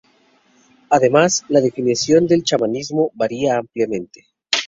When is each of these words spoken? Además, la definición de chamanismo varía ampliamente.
Además, 0.89 1.45
la 1.47 1.61
definición 1.61 2.25
de 2.25 2.41
chamanismo 2.41 3.11
varía 3.13 3.59
ampliamente. 3.59 4.25